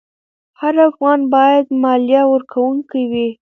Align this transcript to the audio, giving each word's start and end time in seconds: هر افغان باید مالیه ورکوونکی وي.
هر 0.59 0.75
افغان 0.89 1.19
باید 1.33 1.65
مالیه 1.83 2.23
ورکوونکی 2.31 3.03
وي. 3.11 3.27